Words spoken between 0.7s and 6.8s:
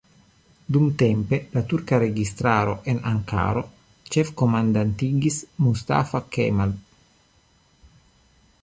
Dumtempe la turka registaro en Ankaro ĉef-komandantigis Mustafa Kemal.